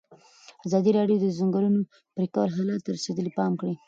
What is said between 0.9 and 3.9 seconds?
راډیو د د ځنګلونو پرېکول حالت ته رسېدلي پام کړی.